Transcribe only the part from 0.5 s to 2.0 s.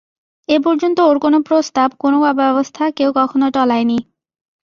এ পর্যন্ত ওর কোনো প্রস্তাব